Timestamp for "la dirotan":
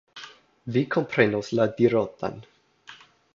1.59-2.41